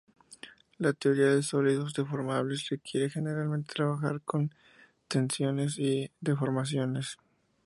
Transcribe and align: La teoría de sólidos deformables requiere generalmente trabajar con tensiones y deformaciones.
La 0.79 0.93
teoría 0.93 1.27
de 1.27 1.43
sólidos 1.43 1.93
deformables 1.93 2.67
requiere 2.69 3.11
generalmente 3.11 3.75
trabajar 3.75 4.19
con 4.21 4.49
tensiones 5.07 5.77
y 5.77 6.09
deformaciones. 6.19 7.17